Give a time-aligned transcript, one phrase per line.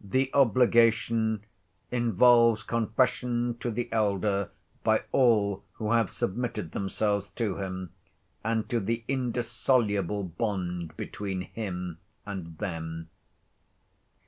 [0.00, 1.44] The obligation
[1.92, 4.50] involves confession to the elder
[4.82, 7.90] by all who have submitted themselves to him,
[8.42, 13.08] and to the indissoluble bond between him and them.